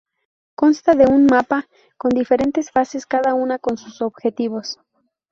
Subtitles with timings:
[0.55, 4.79] Consta de un mapa con diferentes fases, cada una con sus objetivos.